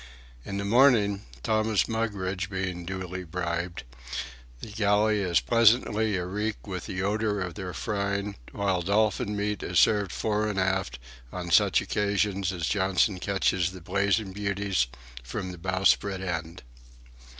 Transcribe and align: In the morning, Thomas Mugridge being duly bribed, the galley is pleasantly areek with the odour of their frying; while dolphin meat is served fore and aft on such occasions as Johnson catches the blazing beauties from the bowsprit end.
In 0.43 0.57
the 0.57 0.65
morning, 0.65 1.25
Thomas 1.43 1.87
Mugridge 1.87 2.49
being 2.49 2.85
duly 2.85 3.23
bribed, 3.23 3.83
the 4.59 4.69
galley 4.69 5.19
is 5.21 5.39
pleasantly 5.39 6.15
areek 6.15 6.57
with 6.65 6.87
the 6.87 7.03
odour 7.03 7.39
of 7.39 7.53
their 7.53 7.71
frying; 7.71 8.35
while 8.51 8.81
dolphin 8.81 9.37
meat 9.37 9.61
is 9.61 9.77
served 9.79 10.11
fore 10.11 10.47
and 10.47 10.59
aft 10.59 10.97
on 11.31 11.51
such 11.51 11.81
occasions 11.81 12.51
as 12.51 12.65
Johnson 12.65 13.19
catches 13.19 13.73
the 13.73 13.79
blazing 13.81 14.33
beauties 14.33 14.87
from 15.21 15.51
the 15.51 15.59
bowsprit 15.59 16.19
end. 16.21 16.63